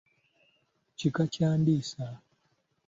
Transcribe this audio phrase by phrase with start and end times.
[0.97, 2.07] Kika kya Ndiisa.